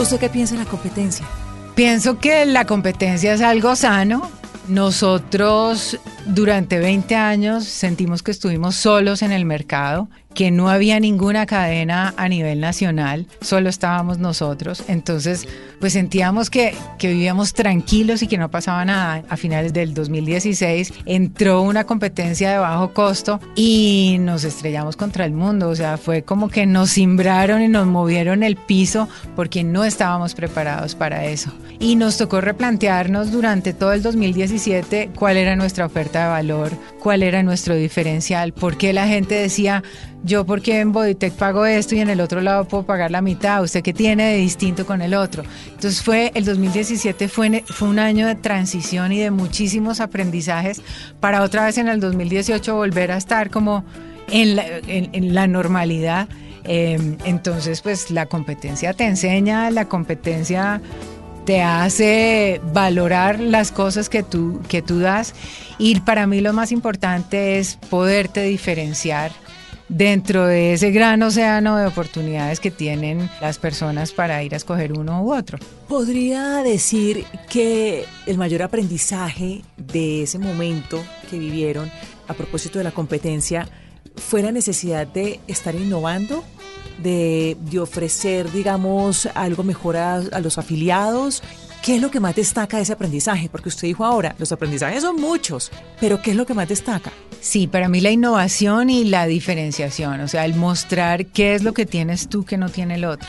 ¿Usted 0.00 0.18
qué 0.18 0.28
piensa 0.28 0.54
en 0.54 0.60
la 0.60 0.66
competencia? 0.66 1.26
Pienso 1.74 2.18
que 2.18 2.46
la 2.46 2.64
competencia 2.64 3.34
es 3.34 3.40
algo 3.40 3.74
sano. 3.76 4.30
Nosotros 4.68 5.98
durante 6.28 6.78
20 6.78 7.14
años 7.16 7.64
sentimos 7.64 8.22
que 8.22 8.30
estuvimos 8.30 8.76
solos 8.76 9.22
en 9.22 9.32
el 9.32 9.44
mercado 9.44 10.08
que 10.38 10.52
no 10.52 10.68
había 10.68 11.00
ninguna 11.00 11.46
cadena 11.46 12.14
a 12.16 12.28
nivel 12.28 12.60
nacional, 12.60 13.26
solo 13.40 13.68
estábamos 13.68 14.18
nosotros. 14.18 14.84
Entonces, 14.86 15.48
pues 15.80 15.94
sentíamos 15.94 16.48
que, 16.48 16.76
que 16.96 17.08
vivíamos 17.08 17.54
tranquilos 17.54 18.22
y 18.22 18.28
que 18.28 18.38
no 18.38 18.48
pasaba 18.48 18.84
nada. 18.84 19.24
A 19.28 19.36
finales 19.36 19.72
del 19.72 19.94
2016 19.94 20.92
entró 21.06 21.62
una 21.62 21.84
competencia 21.84 22.52
de 22.52 22.58
bajo 22.58 22.92
costo 22.92 23.40
y 23.56 24.18
nos 24.20 24.44
estrellamos 24.44 24.96
contra 24.96 25.24
el 25.24 25.32
mundo. 25.32 25.70
O 25.70 25.74
sea, 25.74 25.96
fue 25.96 26.22
como 26.22 26.48
que 26.48 26.66
nos 26.66 26.90
simbraron 26.90 27.60
y 27.60 27.66
nos 27.66 27.88
movieron 27.88 28.44
el 28.44 28.54
piso 28.54 29.08
porque 29.34 29.64
no 29.64 29.84
estábamos 29.84 30.34
preparados 30.34 30.94
para 30.94 31.24
eso. 31.24 31.52
Y 31.80 31.96
nos 31.96 32.16
tocó 32.16 32.40
replantearnos 32.40 33.32
durante 33.32 33.72
todo 33.72 33.92
el 33.92 34.02
2017 34.02 35.10
cuál 35.16 35.36
era 35.36 35.56
nuestra 35.56 35.86
oferta 35.86 36.17
de 36.24 36.28
valor, 36.28 36.72
cuál 37.00 37.22
era 37.22 37.42
nuestro 37.42 37.74
diferencial, 37.74 38.52
por 38.52 38.76
qué 38.76 38.92
la 38.92 39.06
gente 39.06 39.34
decía, 39.34 39.82
yo 40.24 40.44
porque 40.44 40.80
en 40.80 40.92
Bodytech 40.92 41.32
pago 41.34 41.64
esto 41.64 41.94
y 41.94 42.00
en 42.00 42.10
el 42.10 42.20
otro 42.20 42.40
lado 42.40 42.66
puedo 42.66 42.84
pagar 42.84 43.10
la 43.10 43.20
mitad, 43.20 43.62
usted 43.62 43.82
qué 43.82 43.92
tiene 43.92 44.32
de 44.32 44.36
distinto 44.38 44.84
con 44.84 45.02
el 45.02 45.14
otro. 45.14 45.44
Entonces 45.66 46.02
fue 46.02 46.32
el 46.34 46.44
2017 46.44 47.28
fue, 47.28 47.64
fue 47.66 47.88
un 47.88 47.98
año 47.98 48.26
de 48.26 48.34
transición 48.34 49.12
y 49.12 49.20
de 49.20 49.30
muchísimos 49.30 50.00
aprendizajes 50.00 50.82
para 51.20 51.42
otra 51.42 51.64
vez 51.64 51.78
en 51.78 51.88
el 51.88 52.00
2018 52.00 52.74
volver 52.74 53.12
a 53.12 53.16
estar 53.16 53.50
como 53.50 53.84
en 54.30 54.56
la, 54.56 54.64
en, 54.86 55.34
la 55.34 55.46
normalidad. 55.46 56.28
Em, 56.64 57.16
entonces 57.24 57.80
pues 57.80 58.10
la 58.10 58.26
competencia 58.26 58.92
te 58.92 59.04
enseña, 59.04 59.70
la 59.70 59.86
competencia 59.86 60.82
te 61.48 61.62
hace 61.62 62.60
valorar 62.74 63.40
las 63.40 63.72
cosas 63.72 64.10
que 64.10 64.22
tú, 64.22 64.60
que 64.68 64.82
tú 64.82 64.98
das 64.98 65.32
y 65.78 65.98
para 66.00 66.26
mí 66.26 66.42
lo 66.42 66.52
más 66.52 66.72
importante 66.72 67.58
es 67.58 67.78
poderte 67.88 68.42
diferenciar 68.42 69.32
dentro 69.88 70.46
de 70.46 70.74
ese 70.74 70.90
gran 70.90 71.22
océano 71.22 71.78
de 71.78 71.86
oportunidades 71.86 72.60
que 72.60 72.70
tienen 72.70 73.30
las 73.40 73.56
personas 73.56 74.12
para 74.12 74.42
ir 74.42 74.52
a 74.52 74.58
escoger 74.58 74.92
uno 74.92 75.22
u 75.22 75.32
otro. 75.32 75.58
¿Podría 75.88 76.56
decir 76.56 77.24
que 77.48 78.04
el 78.26 78.36
mayor 78.36 78.60
aprendizaje 78.60 79.62
de 79.78 80.24
ese 80.24 80.38
momento 80.38 81.02
que 81.30 81.38
vivieron 81.38 81.90
a 82.26 82.34
propósito 82.34 82.76
de 82.76 82.84
la 82.84 82.92
competencia 82.92 83.66
fue 84.16 84.42
la 84.42 84.52
necesidad 84.52 85.06
de 85.06 85.40
estar 85.46 85.74
innovando? 85.74 86.44
De, 87.02 87.56
ofrecer, 87.80 88.50
digamos, 88.50 89.28
algo 89.34 89.62
mejor 89.62 89.96
a 89.96 90.40
los 90.40 90.58
afiliados 90.58 91.42
¿Qué 91.82 91.94
es 91.94 92.02
lo 92.02 92.10
que 92.10 92.20
más 92.20 92.34
destaca 92.34 92.76
de 92.76 92.82
ese 92.82 92.92
aprendizaje? 92.92 93.48
Porque 93.48 93.68
usted 93.68 93.86
dijo 93.86 94.04
ahora, 94.04 94.34
los 94.38 94.50
aprendizajes 94.52 95.02
son 95.02 95.16
muchos, 95.16 95.70
pero 96.00 96.20
¿qué 96.20 96.32
es 96.32 96.36
lo 96.36 96.44
que 96.44 96.54
más 96.54 96.68
destaca? 96.68 97.12
Sí, 97.40 97.66
para 97.66 97.88
mí 97.88 98.00
la 98.00 98.10
innovación 98.10 98.90
y 98.90 99.04
la 99.04 99.26
diferenciación, 99.26 100.20
o 100.20 100.28
sea, 100.28 100.44
el 100.44 100.54
mostrar 100.54 101.26
qué 101.26 101.54
es 101.54 101.62
lo 101.62 101.72
que 101.72 101.86
tienes 101.86 102.28
tú 102.28 102.44
que 102.44 102.56
no 102.56 102.68
tiene 102.68 102.96
el 102.96 103.04
otro, 103.04 103.28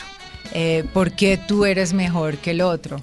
eh, 0.51 0.83
por 0.93 1.11
qué 1.11 1.37
tú 1.37 1.65
eres 1.65 1.93
mejor 1.93 2.37
que 2.37 2.51
el 2.51 2.61
otro. 2.61 3.01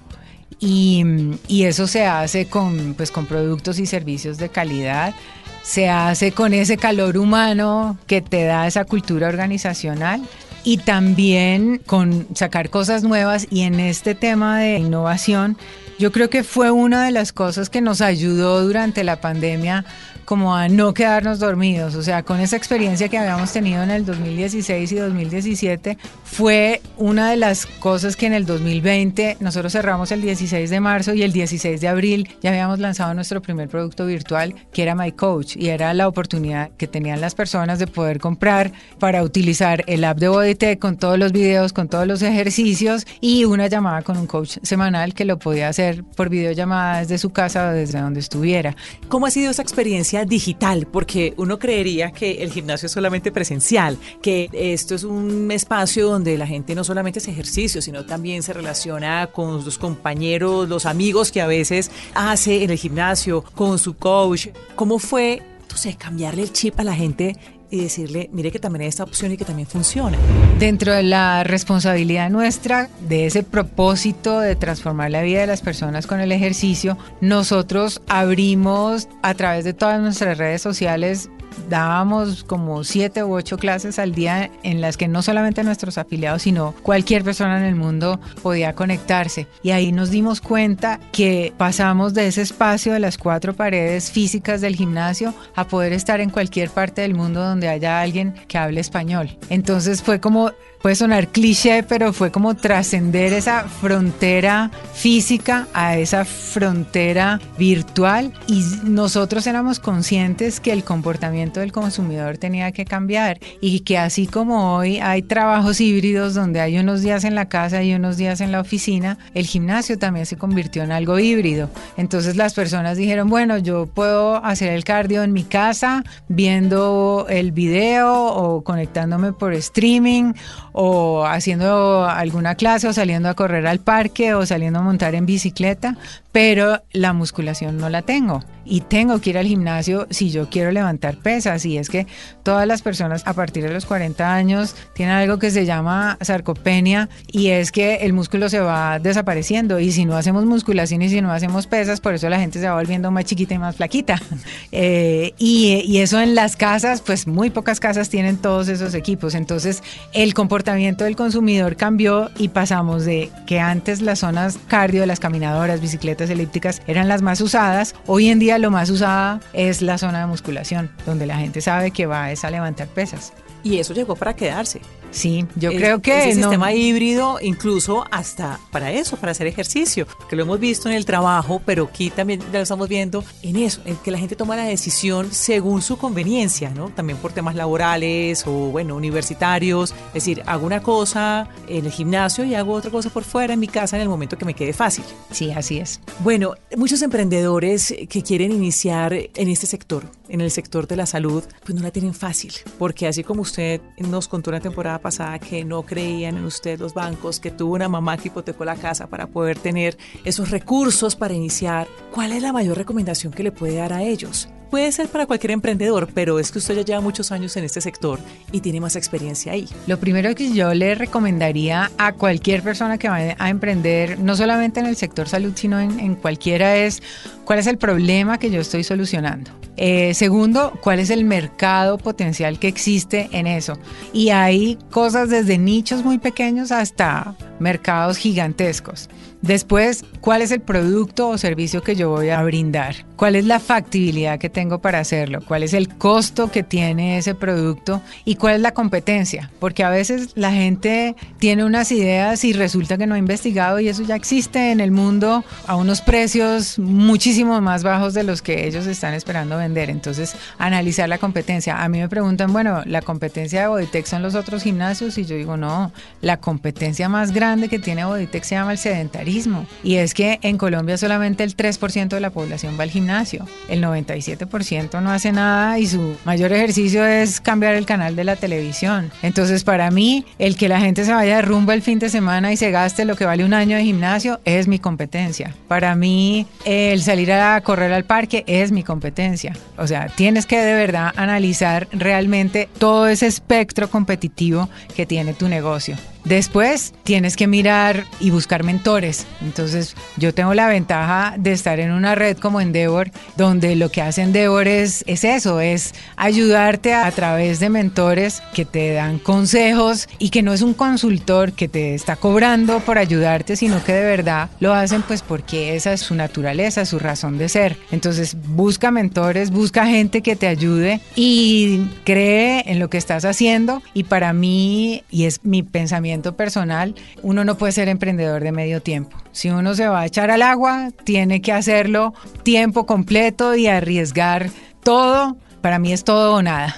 Y, 0.58 1.04
y, 1.48 1.64
eso 1.64 1.86
se 1.86 2.06
hace 2.06 2.46
con, 2.46 2.94
pues, 2.94 3.10
con 3.10 3.26
productos 3.26 3.78
y 3.78 3.84
servicios 3.84 4.38
de 4.38 4.48
calidad, 4.48 5.14
se 5.62 5.90
hace 5.90 6.32
con 6.32 6.54
ese 6.54 6.78
calor 6.78 7.18
humano 7.18 7.98
que 8.06 8.22
te 8.22 8.44
da 8.44 8.66
esa 8.66 8.84
cultura 8.84 9.28
organizacional 9.28 10.22
y 10.66 10.78
también 10.78 11.80
con 11.86 12.26
sacar 12.34 12.70
cosas 12.70 13.04
nuevas 13.04 13.46
y 13.50 13.60
en 13.62 13.78
este 13.78 14.16
tema 14.16 14.58
de 14.58 14.78
innovación, 14.78 15.56
yo 15.96 16.10
creo 16.10 16.28
que 16.28 16.42
fue 16.42 16.72
una 16.72 17.04
de 17.04 17.12
las 17.12 17.32
cosas 17.32 17.70
que 17.70 17.80
nos 17.80 18.00
ayudó 18.00 18.60
durante 18.66 19.04
la 19.04 19.20
pandemia 19.20 19.84
como 20.26 20.54
a 20.54 20.68
no 20.68 20.92
quedarnos 20.92 21.38
dormidos. 21.38 21.94
O 21.94 22.02
sea, 22.02 22.22
con 22.22 22.40
esa 22.40 22.56
experiencia 22.56 23.08
que 23.08 23.16
habíamos 23.16 23.52
tenido 23.52 23.82
en 23.82 23.90
el 23.90 24.04
2016 24.04 24.92
y 24.92 24.96
2017, 24.96 25.96
fue 26.24 26.82
una 26.98 27.30
de 27.30 27.36
las 27.36 27.64
cosas 27.64 28.16
que 28.16 28.26
en 28.26 28.34
el 28.34 28.44
2020 28.44 29.38
nosotros 29.40 29.72
cerramos 29.72 30.12
el 30.12 30.20
16 30.20 30.68
de 30.68 30.80
marzo 30.80 31.14
y 31.14 31.22
el 31.22 31.32
16 31.32 31.80
de 31.80 31.88
abril 31.88 32.28
ya 32.42 32.50
habíamos 32.50 32.80
lanzado 32.80 33.14
nuestro 33.14 33.40
primer 33.40 33.68
producto 33.68 34.04
virtual 34.04 34.54
que 34.72 34.82
era 34.82 34.94
My 34.94 35.12
Coach 35.12 35.56
y 35.56 35.68
era 35.68 35.94
la 35.94 36.08
oportunidad 36.08 36.70
que 36.76 36.88
tenían 36.88 37.20
las 37.20 37.34
personas 37.34 37.78
de 37.78 37.86
poder 37.86 38.18
comprar 38.18 38.72
para 38.98 39.22
utilizar 39.22 39.84
el 39.86 40.04
app 40.04 40.18
de 40.18 40.28
BodyTech 40.28 40.78
con 40.78 40.96
todos 40.96 41.18
los 41.18 41.32
videos, 41.32 41.72
con 41.72 41.88
todos 41.88 42.06
los 42.06 42.22
ejercicios 42.22 43.06
y 43.20 43.44
una 43.44 43.68
llamada 43.68 44.02
con 44.02 44.16
un 44.16 44.26
coach 44.26 44.58
semanal 44.62 45.14
que 45.14 45.24
lo 45.24 45.38
podía 45.38 45.68
hacer 45.68 46.02
por 46.02 46.28
videollamada 46.28 47.00
desde 47.00 47.18
su 47.18 47.30
casa 47.30 47.68
o 47.68 47.72
desde 47.72 48.00
donde 48.00 48.20
estuviera. 48.20 48.74
¿Cómo 49.08 49.26
ha 49.26 49.30
sido 49.30 49.52
esa 49.52 49.62
experiencia? 49.62 50.15
Digital, 50.24 50.86
porque 50.86 51.34
uno 51.36 51.58
creería 51.58 52.10
que 52.10 52.42
el 52.42 52.50
gimnasio 52.50 52.86
es 52.86 52.92
solamente 52.92 53.32
presencial, 53.32 53.98
que 54.22 54.48
esto 54.52 54.94
es 54.94 55.04
un 55.04 55.50
espacio 55.50 56.08
donde 56.08 56.38
la 56.38 56.46
gente 56.46 56.74
no 56.74 56.84
solamente 56.84 57.18
hace 57.18 57.30
ejercicio, 57.30 57.82
sino 57.82 58.06
también 58.06 58.42
se 58.42 58.52
relaciona 58.52 59.28
con 59.28 59.62
sus 59.62 59.78
compañeros, 59.78 60.68
los 60.68 60.86
amigos 60.86 61.32
que 61.32 61.40
a 61.40 61.46
veces 61.46 61.90
hace 62.14 62.64
en 62.64 62.70
el 62.70 62.78
gimnasio, 62.78 63.42
con 63.54 63.78
su 63.78 63.96
coach. 63.96 64.48
¿Cómo 64.74 64.98
fue, 64.98 65.42
entonces, 65.62 65.96
cambiarle 65.96 66.42
el 66.42 66.52
chip 66.52 66.78
a 66.80 66.84
la 66.84 66.94
gente 66.94 67.36
y 67.70 67.80
decirle, 67.80 68.30
mire 68.32 68.50
que 68.50 68.58
también 68.58 68.82
hay 68.82 68.88
esta 68.88 69.04
opción 69.04 69.32
y 69.32 69.36
que 69.36 69.44
también 69.44 69.68
funciona. 69.68 70.18
Dentro 70.58 70.92
de 70.92 71.02
la 71.02 71.44
responsabilidad 71.44 72.30
nuestra, 72.30 72.88
de 73.08 73.26
ese 73.26 73.42
propósito 73.42 74.40
de 74.40 74.56
transformar 74.56 75.10
la 75.10 75.22
vida 75.22 75.40
de 75.40 75.46
las 75.46 75.60
personas 75.60 76.06
con 76.06 76.20
el 76.20 76.32
ejercicio, 76.32 76.96
nosotros 77.20 78.02
abrimos 78.08 79.08
a 79.22 79.34
través 79.34 79.64
de 79.64 79.74
todas 79.74 80.00
nuestras 80.00 80.38
redes 80.38 80.62
sociales 80.62 81.30
dábamos 81.68 82.44
como 82.44 82.84
siete 82.84 83.24
u 83.24 83.34
ocho 83.34 83.58
clases 83.58 83.98
al 83.98 84.14
día 84.14 84.50
en 84.62 84.80
las 84.80 84.96
que 84.96 85.08
no 85.08 85.22
solamente 85.22 85.64
nuestros 85.64 85.98
afiliados, 85.98 86.42
sino 86.42 86.74
cualquier 86.82 87.24
persona 87.24 87.58
en 87.58 87.64
el 87.64 87.74
mundo 87.74 88.20
podía 88.42 88.74
conectarse. 88.74 89.46
Y 89.62 89.70
ahí 89.70 89.92
nos 89.92 90.10
dimos 90.10 90.40
cuenta 90.40 91.00
que 91.12 91.52
pasamos 91.56 92.14
de 92.14 92.28
ese 92.28 92.42
espacio 92.42 92.92
de 92.92 93.00
las 93.00 93.18
cuatro 93.18 93.54
paredes 93.54 94.10
físicas 94.10 94.60
del 94.60 94.76
gimnasio 94.76 95.34
a 95.54 95.66
poder 95.66 95.92
estar 95.92 96.20
en 96.20 96.30
cualquier 96.30 96.70
parte 96.70 97.02
del 97.02 97.14
mundo 97.14 97.42
donde 97.42 97.68
haya 97.68 98.00
alguien 98.00 98.34
que 98.48 98.58
hable 98.58 98.80
español. 98.80 99.36
Entonces 99.48 100.02
fue 100.02 100.20
como 100.20 100.52
puede 100.86 100.94
sonar 100.94 101.28
cliché, 101.28 101.82
pero 101.82 102.12
fue 102.12 102.30
como 102.30 102.54
trascender 102.54 103.32
esa 103.32 103.64
frontera 103.64 104.70
física 104.94 105.66
a 105.74 105.96
esa 105.96 106.24
frontera 106.24 107.40
virtual 107.58 108.32
y 108.46 108.64
nosotros 108.84 109.48
éramos 109.48 109.80
conscientes 109.80 110.60
que 110.60 110.72
el 110.72 110.84
comportamiento 110.84 111.45
del 111.54 111.72
consumidor 111.72 112.38
tenía 112.38 112.72
que 112.72 112.84
cambiar 112.84 113.38
y 113.60 113.80
que 113.80 113.98
así 113.98 114.26
como 114.26 114.76
hoy 114.76 114.98
hay 114.98 115.22
trabajos 115.22 115.80
híbridos 115.80 116.34
donde 116.34 116.60
hay 116.60 116.78
unos 116.78 117.02
días 117.02 117.24
en 117.24 117.34
la 117.34 117.48
casa 117.48 117.82
y 117.82 117.94
unos 117.94 118.16
días 118.16 118.40
en 118.40 118.52
la 118.52 118.60
oficina, 118.60 119.18
el 119.34 119.46
gimnasio 119.46 119.98
también 119.98 120.26
se 120.26 120.36
convirtió 120.36 120.82
en 120.82 120.92
algo 120.92 121.18
híbrido. 121.18 121.70
Entonces 121.96 122.36
las 122.36 122.54
personas 122.54 122.96
dijeron, 122.96 123.28
bueno, 123.28 123.58
yo 123.58 123.86
puedo 123.86 124.44
hacer 124.44 124.72
el 124.72 124.84
cardio 124.84 125.22
en 125.22 125.32
mi 125.32 125.44
casa 125.44 126.04
viendo 126.28 127.26
el 127.28 127.52
video 127.52 128.24
o 128.24 128.62
conectándome 128.62 129.32
por 129.32 129.54
streaming 129.54 130.32
o 130.72 131.24
haciendo 131.26 132.06
alguna 132.08 132.54
clase 132.54 132.88
o 132.88 132.92
saliendo 132.92 133.28
a 133.28 133.34
correr 133.34 133.66
al 133.66 133.80
parque 133.80 134.34
o 134.34 134.44
saliendo 134.46 134.80
a 134.80 134.82
montar 134.82 135.14
en 135.14 135.26
bicicleta, 135.26 135.96
pero 136.32 136.82
la 136.92 137.12
musculación 137.12 137.78
no 137.78 137.88
la 137.88 138.02
tengo 138.02 138.42
y 138.66 138.80
tengo 138.80 139.20
que 139.20 139.30
ir 139.30 139.38
al 139.38 139.46
gimnasio 139.46 140.06
si 140.10 140.30
yo 140.30 140.50
quiero 140.50 140.70
levantar 140.72 141.16
pesas. 141.16 141.64
Y 141.64 141.78
es 141.78 141.88
que 141.88 142.06
todas 142.42 142.66
las 142.66 142.82
personas 142.82 143.22
a 143.26 143.32
partir 143.32 143.62
de 143.62 143.72
los 143.72 143.86
40 143.86 144.34
años 144.34 144.74
tienen 144.94 145.14
algo 145.14 145.38
que 145.38 145.50
se 145.50 145.64
llama 145.64 146.18
sarcopenia 146.20 147.08
y 147.30 147.48
es 147.48 147.72
que 147.72 147.96
el 147.96 148.12
músculo 148.12 148.48
se 148.48 148.60
va 148.60 148.98
desapareciendo. 148.98 149.78
Y 149.80 149.92
si 149.92 150.04
no 150.04 150.16
hacemos 150.16 150.44
musculación 150.44 151.02
y 151.02 151.08
si 151.08 151.20
no 151.20 151.32
hacemos 151.32 151.66
pesas, 151.66 152.00
por 152.00 152.14
eso 152.14 152.28
la 152.28 152.38
gente 152.38 152.60
se 152.60 152.68
va 152.68 152.74
volviendo 152.74 153.10
más 153.10 153.24
chiquita 153.24 153.54
y 153.54 153.58
más 153.58 153.76
flaquita. 153.76 154.20
Eh, 154.72 155.32
y, 155.38 155.82
y 155.86 155.98
eso 155.98 156.20
en 156.20 156.34
las 156.34 156.56
casas, 156.56 157.00
pues 157.00 157.26
muy 157.26 157.50
pocas 157.50 157.80
casas 157.80 158.08
tienen 158.08 158.36
todos 158.36 158.68
esos 158.68 158.94
equipos, 158.94 159.34
entonces 159.34 159.82
el 160.12 160.34
comportamiento 160.34 161.04
del 161.04 161.16
consumidor 161.16 161.76
cambió 161.76 162.30
y 162.36 162.48
pasamos 162.48 163.04
de 163.04 163.30
que 163.46 163.60
antes 163.60 164.02
las 164.02 164.20
zonas 164.20 164.58
cardio, 164.68 165.06
las 165.06 165.20
caminadoras, 165.20 165.80
bicicletas 165.80 166.30
elípticas 166.30 166.82
eran 166.86 167.08
las 167.08 167.22
más 167.22 167.40
usadas, 167.40 167.94
hoy 168.06 168.28
en 168.28 168.38
día 168.38 168.55
lo 168.58 168.70
más 168.70 168.90
usada 168.90 169.40
es 169.52 169.82
la 169.82 169.98
zona 169.98 170.20
de 170.20 170.26
musculación, 170.26 170.90
donde 171.04 171.26
la 171.26 171.36
gente 171.36 171.60
sabe 171.60 171.90
que 171.90 172.06
va 172.06 172.26
a 172.26 172.50
levantar 172.50 172.88
pesas. 172.88 173.32
Y 173.62 173.78
eso 173.78 173.94
llegó 173.94 174.14
para 174.16 174.36
quedarse. 174.36 174.80
Sí, 175.16 175.46
yo 175.56 175.70
creo 175.70 176.02
que 176.02 176.28
ese 176.28 176.34
sistema 176.42 176.74
híbrido, 176.74 177.38
incluso 177.40 178.04
hasta 178.10 178.60
para 178.70 178.92
eso, 178.92 179.16
para 179.16 179.32
hacer 179.32 179.46
ejercicio, 179.46 180.06
que 180.28 180.36
lo 180.36 180.42
hemos 180.42 180.60
visto 180.60 180.90
en 180.90 180.94
el 180.94 181.06
trabajo, 181.06 181.62
pero 181.64 181.84
aquí 181.84 182.10
también 182.10 182.40
ya 182.52 182.58
lo 182.58 182.62
estamos 182.64 182.86
viendo 182.86 183.24
en 183.42 183.56
eso, 183.56 183.80
en 183.86 183.96
que 183.96 184.10
la 184.10 184.18
gente 184.18 184.36
toma 184.36 184.56
la 184.56 184.64
decisión 184.64 185.32
según 185.32 185.80
su 185.80 185.96
conveniencia, 185.96 186.68
¿no? 186.68 186.90
También 186.90 187.18
por 187.18 187.32
temas 187.32 187.54
laborales 187.54 188.46
o, 188.46 188.50
bueno, 188.50 188.94
universitarios. 188.94 189.94
Es 190.08 190.14
decir, 190.14 190.42
hago 190.44 190.66
una 190.66 190.82
cosa 190.82 191.48
en 191.66 191.86
el 191.86 191.92
gimnasio 191.92 192.44
y 192.44 192.54
hago 192.54 192.74
otra 192.74 192.90
cosa 192.90 193.08
por 193.08 193.24
fuera 193.24 193.54
en 193.54 193.60
mi 193.60 193.68
casa 193.68 193.96
en 193.96 194.02
el 194.02 194.10
momento 194.10 194.36
que 194.36 194.44
me 194.44 194.52
quede 194.52 194.74
fácil. 194.74 195.04
Sí, 195.30 195.50
así 195.50 195.78
es. 195.78 195.98
Bueno, 196.18 196.52
muchos 196.76 197.00
emprendedores 197.00 197.94
que 198.10 198.22
quieren 198.22 198.52
iniciar 198.52 199.14
en 199.14 199.48
este 199.48 199.66
sector, 199.66 200.04
en 200.28 200.40
el 200.40 200.50
sector 200.50 200.86
de 200.86 200.96
la 200.96 201.06
salud, 201.06 201.42
pues 201.64 201.74
no 201.74 201.82
la 201.82 201.90
tienen 201.90 202.14
fácil, 202.14 202.52
porque 202.78 203.06
así 203.06 203.24
como 203.24 203.42
usted 203.42 203.80
nos 203.98 204.28
contó 204.28 204.50
una 204.50 204.60
temporada 204.60 204.98
pasada 204.98 205.38
que 205.38 205.64
no 205.64 205.82
creían 205.82 206.36
en 206.36 206.44
usted 206.44 206.78
los 206.78 206.94
bancos, 206.94 207.40
que 207.40 207.50
tuvo 207.50 207.74
una 207.74 207.88
mamá 207.88 208.16
que 208.16 208.28
hipotecó 208.28 208.64
la 208.64 208.76
casa 208.76 209.06
para 209.08 209.26
poder 209.26 209.58
tener 209.58 209.96
esos 210.24 210.50
recursos 210.50 211.16
para 211.16 211.34
iniciar, 211.34 211.86
¿cuál 212.12 212.32
es 212.32 212.42
la 212.42 212.52
mayor 212.52 212.76
recomendación 212.76 213.32
que 213.32 213.42
le 213.42 213.52
puede 213.52 213.76
dar 213.76 213.92
a 213.92 214.02
ellos? 214.02 214.48
Puede 214.70 214.90
ser 214.90 215.08
para 215.08 215.26
cualquier 215.26 215.52
emprendedor, 215.52 216.08
pero 216.12 216.38
es 216.38 216.50
que 216.50 216.58
usted 216.58 216.76
ya 216.76 216.82
lleva 216.82 217.00
muchos 217.00 217.30
años 217.32 217.56
en 217.56 217.64
este 217.64 217.80
sector 217.80 218.18
y 218.50 218.60
tiene 218.60 218.80
más 218.80 218.96
experiencia 218.96 219.52
ahí. 219.52 219.68
Lo 219.86 219.98
primero 219.98 220.34
que 220.34 220.52
yo 220.52 220.74
le 220.74 220.94
recomendaría 220.94 221.90
a 221.98 222.12
cualquier 222.12 222.62
persona 222.62 222.98
que 222.98 223.08
vaya 223.08 223.36
a 223.38 223.48
emprender, 223.48 224.18
no 224.18 224.36
solamente 224.36 224.80
en 224.80 224.86
el 224.86 224.96
sector 224.96 225.28
salud, 225.28 225.52
sino 225.54 225.80
en, 225.80 226.16
cualquiera, 226.16 226.76
es 226.76 227.02
cuál 227.44 227.60
es 227.60 227.66
el 227.66 227.78
problema 227.78 228.38
que 228.38 228.50
yo 228.50 228.60
estoy 228.60 228.82
solucionando. 228.82 229.50
Eh, 229.76 230.14
segundo, 230.14 230.72
cuál 230.80 231.00
es 231.00 231.10
el 231.10 231.24
mercado 231.24 231.98
potencial 231.98 232.58
que 232.58 232.68
existe 232.68 233.28
en 233.32 233.46
eso. 233.46 233.78
Y 234.12 234.30
hay 234.30 234.78
cosas 234.90 235.28
desde 235.28 235.58
nichos 235.58 236.02
muy 236.02 236.18
pequeños 236.18 236.72
hasta 236.72 237.34
mercados 237.58 238.16
gigantescos. 238.18 239.08
Después, 239.42 240.04
¿cuál 240.20 240.42
es 240.42 240.50
el 240.50 240.60
producto 240.60 241.28
o 241.28 241.38
servicio 241.38 241.82
que 241.82 241.94
yo 241.94 242.10
voy 242.10 242.30
a 242.30 242.42
brindar? 242.42 243.06
¿Cuál 243.16 243.36
es 243.36 243.44
la 243.44 243.60
factibilidad 243.60 244.38
que 244.38 244.50
tengo 244.50 244.80
para 244.80 244.98
hacerlo? 244.98 245.40
¿Cuál 245.46 245.62
es 245.62 245.72
el 245.72 245.88
costo 245.88 246.50
que 246.50 246.62
tiene 246.62 247.18
ese 247.18 247.34
producto? 247.34 248.02
¿Y 248.24 248.34
cuál 248.34 248.56
es 248.56 248.60
la 248.60 248.72
competencia? 248.72 249.50
Porque 249.60 249.84
a 249.84 249.90
veces 249.90 250.30
la 250.34 250.52
gente 250.52 251.14
tiene 251.38 251.64
unas 251.64 251.92
ideas 251.92 252.44
y 252.44 252.54
resulta 252.54 252.98
que 252.98 253.06
no 253.06 253.14
ha 253.14 253.18
investigado 253.18 253.78
y 253.78 253.88
eso 253.88 254.02
ya 254.02 254.16
existe 254.16 254.72
en 254.72 254.80
el 254.80 254.90
mundo 254.90 255.44
a 255.66 255.76
unos 255.76 256.00
precios 256.00 256.78
muchísimo 256.78 257.60
más 257.60 257.84
bajos 257.84 258.14
de 258.14 258.24
los 258.24 258.42
que 258.42 258.66
ellos 258.66 258.86
están 258.86 259.14
esperando 259.14 259.58
vender. 259.58 259.90
Entonces, 259.90 260.34
analizar 260.58 261.08
la 261.08 261.18
competencia. 261.18 261.82
A 261.82 261.88
mí 261.88 262.00
me 262.00 262.08
preguntan, 262.08 262.52
bueno, 262.52 262.82
¿la 262.84 263.00
competencia 263.00 263.62
de 263.62 263.68
Boditec 263.68 264.06
son 264.06 264.22
los 264.22 264.34
otros 264.34 264.62
gimnasios? 264.62 265.18
Y 265.18 265.24
yo 265.24 265.36
digo, 265.36 265.56
no, 265.56 265.92
la 266.20 266.38
competencia 266.38 267.08
más 267.08 267.32
grande 267.32 267.45
que 267.68 267.78
tiene 267.78 268.04
Boditec 268.04 268.42
se 268.44 268.54
llama 268.54 268.72
el 268.72 268.78
sedentarismo. 268.78 269.66
Y 269.82 269.96
es 269.96 270.14
que 270.14 270.38
en 270.42 270.58
Colombia 270.58 270.98
solamente 270.98 271.44
el 271.44 271.56
3% 271.56 272.08
de 272.08 272.20
la 272.20 272.30
población 272.30 272.76
va 272.78 272.82
al 272.82 272.90
gimnasio. 272.90 273.46
El 273.68 273.82
97% 273.82 275.00
no 275.00 275.10
hace 275.10 275.32
nada 275.32 275.78
y 275.78 275.86
su 275.86 276.16
mayor 276.24 276.52
ejercicio 276.52 277.04
es 277.06 277.40
cambiar 277.40 277.74
el 277.74 277.86
canal 277.86 278.16
de 278.16 278.24
la 278.24 278.36
televisión. 278.36 279.10
Entonces, 279.22 279.64
para 279.64 279.90
mí, 279.90 280.24
el 280.38 280.56
que 280.56 280.68
la 280.68 280.80
gente 280.80 281.04
se 281.04 281.12
vaya 281.12 281.36
de 281.36 281.42
rumbo 281.42 281.72
el 281.72 281.82
fin 281.82 281.98
de 281.98 282.08
semana 282.08 282.52
y 282.52 282.56
se 282.56 282.70
gaste 282.70 283.04
lo 283.04 283.16
que 283.16 283.24
vale 283.24 283.44
un 283.44 283.54
año 283.54 283.76
de 283.76 283.84
gimnasio 283.84 284.40
es 284.44 284.68
mi 284.68 284.78
competencia. 284.78 285.54
Para 285.68 285.94
mí, 285.94 286.46
el 286.64 287.02
salir 287.02 287.32
a 287.32 287.60
correr 287.60 287.92
al 287.92 288.04
parque 288.04 288.44
es 288.46 288.72
mi 288.72 288.82
competencia. 288.82 289.52
O 289.78 289.86
sea, 289.86 290.08
tienes 290.08 290.46
que 290.46 290.60
de 290.60 290.74
verdad 290.74 291.12
analizar 291.16 291.88
realmente 291.92 292.68
todo 292.78 293.08
ese 293.08 293.26
espectro 293.26 293.88
competitivo 293.88 294.68
que 294.94 295.06
tiene 295.06 295.34
tu 295.34 295.48
negocio. 295.48 295.96
Después 296.26 296.92
tienes 297.04 297.36
que 297.36 297.46
mirar 297.46 298.04
y 298.18 298.30
buscar 298.30 298.64
mentores. 298.64 299.26
Entonces 299.42 299.94
yo 300.16 300.34
tengo 300.34 300.54
la 300.54 300.66
ventaja 300.66 301.34
de 301.38 301.52
estar 301.52 301.78
en 301.78 301.92
una 301.92 302.16
red 302.16 302.36
como 302.36 302.60
Endeavor, 302.60 303.12
donde 303.36 303.76
lo 303.76 303.90
que 303.90 304.02
hace 304.02 304.22
Endeavor 304.22 304.66
es, 304.66 305.04
es 305.06 305.22
eso, 305.22 305.60
es 305.60 305.94
ayudarte 306.16 306.94
a, 306.94 307.06
a 307.06 307.12
través 307.12 307.60
de 307.60 307.70
mentores 307.70 308.42
que 308.54 308.64
te 308.64 308.92
dan 308.92 309.20
consejos 309.20 310.08
y 310.18 310.30
que 310.30 310.42
no 310.42 310.52
es 310.52 310.62
un 310.62 310.74
consultor 310.74 311.52
que 311.52 311.68
te 311.68 311.94
está 311.94 312.16
cobrando 312.16 312.80
por 312.80 312.98
ayudarte, 312.98 313.54
sino 313.54 313.84
que 313.84 313.92
de 313.92 314.04
verdad 314.04 314.50
lo 314.58 314.74
hacen 314.74 315.02
pues 315.02 315.22
porque 315.22 315.76
esa 315.76 315.92
es 315.92 316.00
su 316.00 316.16
naturaleza, 316.16 316.84
su 316.86 316.98
razón 316.98 317.38
de 317.38 317.48
ser. 317.48 317.76
Entonces 317.92 318.36
busca 318.48 318.90
mentores, 318.90 319.52
busca 319.52 319.86
gente 319.86 320.22
que 320.22 320.34
te 320.34 320.48
ayude 320.48 321.00
y 321.14 321.86
cree 322.04 322.64
en 322.66 322.80
lo 322.80 322.90
que 322.90 322.98
estás 322.98 323.24
haciendo 323.24 323.80
y 323.94 324.04
para 324.04 324.32
mí, 324.32 325.04
y 325.08 325.24
es 325.26 325.44
mi 325.44 325.62
pensamiento, 325.62 326.15
personal, 326.22 326.94
uno 327.22 327.44
no 327.44 327.56
puede 327.56 327.72
ser 327.72 327.88
emprendedor 327.88 328.42
de 328.42 328.52
medio 328.52 328.80
tiempo. 328.80 329.16
Si 329.32 329.50
uno 329.50 329.74
se 329.74 329.88
va 329.88 330.00
a 330.00 330.06
echar 330.06 330.30
al 330.30 330.42
agua, 330.42 330.90
tiene 331.04 331.42
que 331.42 331.52
hacerlo 331.52 332.14
tiempo 332.42 332.86
completo 332.86 333.54
y 333.54 333.66
arriesgar 333.66 334.50
todo. 334.82 335.36
Para 335.60 335.78
mí 335.78 335.92
es 335.92 336.04
todo 336.04 336.34
o 336.34 336.42
nada. 336.42 336.74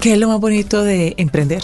¿Qué 0.00 0.14
es 0.14 0.18
lo 0.18 0.28
más 0.28 0.40
bonito 0.40 0.82
de 0.82 1.12
emprender? 1.18 1.62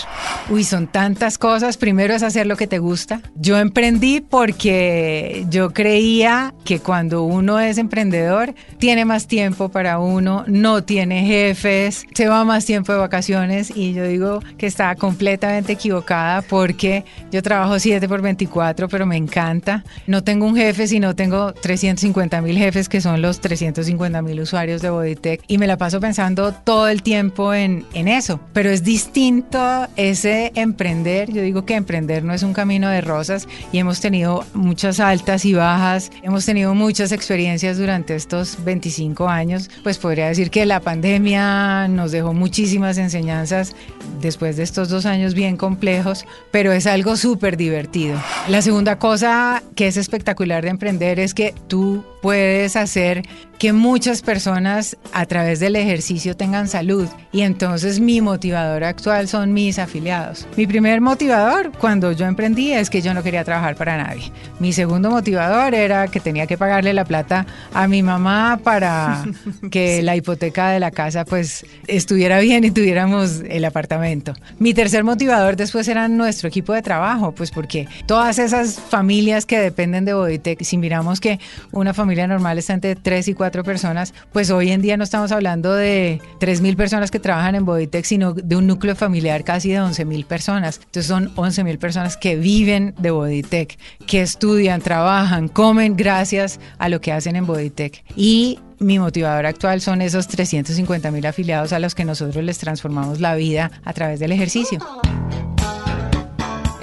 Uy, 0.50 0.62
son 0.62 0.88
tantas 0.88 1.38
cosas. 1.38 1.78
Primero 1.78 2.12
es 2.12 2.22
hacer 2.22 2.46
lo 2.46 2.56
que 2.56 2.66
te 2.66 2.78
gusta. 2.78 3.22
Yo 3.34 3.56
emprendí 3.56 4.20
porque 4.20 5.46
yo 5.48 5.72
creía 5.72 6.52
que 6.66 6.80
cuando 6.80 7.22
uno 7.22 7.58
es 7.60 7.78
emprendedor, 7.78 8.54
tiene 8.78 9.06
más 9.06 9.26
tiempo 9.26 9.70
para 9.70 9.98
uno, 10.00 10.44
no 10.48 10.84
tiene 10.84 11.24
jefes, 11.24 12.04
se 12.12 12.28
va 12.28 12.44
más 12.44 12.66
tiempo 12.66 12.92
de 12.92 12.98
vacaciones 12.98 13.72
y 13.74 13.94
yo 13.94 14.04
digo 14.04 14.40
que 14.58 14.66
estaba 14.66 14.96
completamente 14.96 15.72
equivocada 15.72 16.42
porque 16.42 17.06
yo 17.32 17.42
trabajo 17.42 17.78
7 17.78 18.06
por 18.06 18.20
24, 18.20 18.88
pero 18.90 19.06
me 19.06 19.16
encanta. 19.16 19.82
No 20.06 20.22
tengo 20.22 20.44
un 20.44 20.56
jefe, 20.56 20.86
sino 20.88 21.16
tengo 21.16 21.54
350 21.54 22.42
mil 22.42 22.58
jefes 22.58 22.90
que 22.90 23.00
son 23.00 23.22
los 23.22 23.40
350 23.40 24.20
mil 24.20 24.38
usuarios 24.40 24.82
de 24.82 24.90
Bodytech 24.90 25.42
y 25.48 25.56
me 25.56 25.66
la 25.66 25.78
paso 25.78 26.00
pensando 26.00 26.52
todo 26.52 26.88
el 26.88 27.02
tiempo 27.02 27.54
en, 27.54 27.86
en 27.94 28.08
eso 28.08 28.25
pero 28.52 28.70
es 28.70 28.82
distinto 28.82 29.86
ese 29.96 30.52
emprender. 30.54 31.32
Yo 31.32 31.42
digo 31.42 31.64
que 31.64 31.74
emprender 31.74 32.24
no 32.24 32.32
es 32.32 32.42
un 32.42 32.52
camino 32.52 32.88
de 32.88 33.00
rosas 33.00 33.48
y 33.72 33.78
hemos 33.78 34.00
tenido 34.00 34.44
muchas 34.54 35.00
altas 35.00 35.44
y 35.44 35.54
bajas, 35.54 36.10
hemos 36.22 36.44
tenido 36.44 36.74
muchas 36.74 37.12
experiencias 37.12 37.78
durante 37.78 38.14
estos 38.14 38.64
25 38.64 39.28
años. 39.28 39.70
Pues 39.82 39.98
podría 39.98 40.28
decir 40.28 40.50
que 40.50 40.66
la 40.66 40.80
pandemia 40.80 41.88
nos 41.88 42.12
dejó 42.12 42.32
muchísimas 42.32 42.98
enseñanzas 42.98 43.74
después 44.20 44.56
de 44.56 44.62
estos 44.62 44.88
dos 44.88 45.06
años 45.06 45.34
bien 45.34 45.56
complejos, 45.56 46.24
pero 46.50 46.72
es 46.72 46.86
algo 46.86 47.16
súper 47.16 47.56
divertido. 47.56 48.18
La 48.48 48.62
segunda 48.62 48.98
cosa 48.98 49.62
que 49.74 49.86
es 49.86 49.96
espectacular 49.96 50.64
de 50.64 50.70
emprender 50.70 51.20
es 51.20 51.34
que 51.34 51.54
tú 51.68 52.04
puedes 52.26 52.74
hacer 52.74 53.22
que 53.56 53.72
muchas 53.72 54.20
personas 54.20 54.96
a 55.12 55.26
través 55.26 55.60
del 55.60 55.76
ejercicio 55.76 56.36
tengan 56.36 56.68
salud. 56.68 57.08
Y 57.32 57.42
entonces 57.42 58.00
mi 58.00 58.20
motivador 58.20 58.84
actual 58.84 59.28
son 59.28 59.52
mis 59.52 59.78
afiliados. 59.78 60.46
Mi 60.56 60.66
primer 60.66 61.00
motivador 61.00 61.72
cuando 61.78 62.12
yo 62.12 62.26
emprendí 62.26 62.72
es 62.72 62.90
que 62.90 63.00
yo 63.00 63.14
no 63.14 63.22
quería 63.22 63.44
trabajar 63.44 63.76
para 63.76 63.96
nadie. 63.96 64.32
Mi 64.58 64.72
segundo 64.72 65.08
motivador 65.08 65.74
era 65.74 66.08
que 66.08 66.20
tenía 66.20 66.46
que 66.46 66.58
pagarle 66.58 66.92
la 66.92 67.04
plata 67.04 67.46
a 67.72 67.86
mi 67.88 68.02
mamá 68.02 68.60
para 68.62 69.24
que 69.70 70.02
la 70.02 70.16
hipoteca 70.16 70.70
de 70.70 70.80
la 70.80 70.90
casa 70.90 71.24
pues 71.24 71.64
estuviera 71.86 72.40
bien 72.40 72.64
y 72.64 72.70
tuviéramos 72.72 73.42
el 73.48 73.64
apartamento. 73.64 74.34
Mi 74.58 74.74
tercer 74.74 75.04
motivador 75.04 75.56
después 75.56 75.88
era 75.88 76.08
nuestro 76.08 76.48
equipo 76.48 76.72
de 76.72 76.82
trabajo, 76.82 77.32
pues 77.32 77.50
porque 77.52 77.88
todas 78.06 78.38
esas 78.38 78.80
familias 78.80 79.46
que 79.46 79.58
dependen 79.60 80.04
de 80.04 80.14
Bodytech, 80.14 80.62
si 80.62 80.76
miramos 80.76 81.20
que 81.20 81.38
una 81.72 81.94
familia 82.16 82.28
normal 82.28 82.56
está 82.56 82.72
entre 82.72 82.96
3 82.96 83.28
y 83.28 83.34
4 83.34 83.62
personas, 83.62 84.14
pues 84.32 84.50
hoy 84.50 84.70
en 84.70 84.80
día 84.80 84.96
no 84.96 85.04
estamos 85.04 85.32
hablando 85.32 85.74
de 85.74 86.18
3.000 86.40 86.74
personas 86.74 87.10
que 87.10 87.20
trabajan 87.20 87.54
en 87.54 87.66
Bodytech, 87.66 88.06
sino 88.06 88.32
de 88.32 88.56
un 88.56 88.66
núcleo 88.66 88.96
familiar 88.96 89.44
casi 89.44 89.68
de 89.68 89.80
11.000 89.80 90.24
personas. 90.24 90.80
Entonces 90.82 91.06
son 91.06 91.34
11.000 91.34 91.78
personas 91.78 92.16
que 92.16 92.36
viven 92.36 92.94
de 92.96 93.10
Bodytech, 93.10 93.78
que 94.06 94.22
estudian, 94.22 94.80
trabajan, 94.80 95.48
comen 95.48 95.94
gracias 95.94 96.58
a 96.78 96.88
lo 96.88 97.02
que 97.02 97.12
hacen 97.12 97.36
en 97.36 97.44
Bodytech. 97.44 98.02
Y 98.16 98.60
mi 98.78 98.98
motivador 98.98 99.44
actual 99.44 99.82
son 99.82 100.00
esos 100.00 100.26
350 100.26 101.10
mil 101.10 101.26
afiliados 101.26 101.74
a 101.74 101.78
los 101.78 101.94
que 101.94 102.06
nosotros 102.06 102.42
les 102.42 102.56
transformamos 102.56 103.20
la 103.20 103.34
vida 103.34 103.70
a 103.84 103.92
través 103.92 104.20
del 104.20 104.32
ejercicio. 104.32 104.78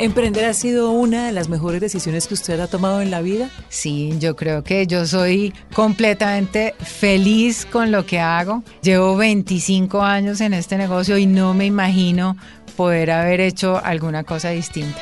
¿Emprender 0.03 0.43
ha 0.43 0.53
sido 0.53 0.91
una 0.91 1.27
de 1.27 1.31
las 1.31 1.47
mejores 1.47 1.79
decisiones 1.79 2.27
que 2.27 2.33
usted 2.33 2.59
ha 2.59 2.67
tomado 2.67 2.99
en 2.99 3.09
la 3.09 3.21
vida? 3.21 3.49
Sí, 3.69 4.13
yo 4.19 4.35
creo 4.35 4.61
que 4.61 4.85
yo 4.85 5.05
soy 5.05 5.53
completamente 5.73 6.75
feliz 6.77 7.65
con 7.65 7.89
lo 7.89 8.05
que 8.05 8.19
hago. 8.19 8.63
Llevo 8.81 9.15
25 9.15 10.01
años 10.01 10.41
en 10.41 10.53
este 10.53 10.77
negocio 10.77 11.17
y 11.17 11.25
no 11.25 11.53
me 11.53 11.67
imagino 11.67 12.35
poder 12.75 13.11
haber 13.11 13.39
hecho 13.39 13.79
alguna 13.81 14.25
cosa 14.25 14.49
distinta. 14.49 14.99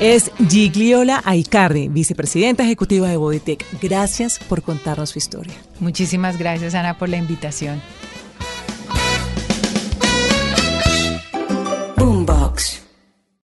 Es 0.00 0.32
Gigliola 0.48 1.22
Aicardi, 1.24 1.86
vicepresidenta 1.86 2.64
ejecutiva 2.64 3.08
de 3.08 3.18
Bodytech. 3.18 3.64
Gracias 3.80 4.40
por 4.40 4.60
contarnos 4.60 5.10
su 5.10 5.18
historia. 5.18 5.54
Muchísimas 5.78 6.36
gracias, 6.36 6.74
Ana, 6.74 6.98
por 6.98 7.08
la 7.08 7.16
invitación. 7.16 7.80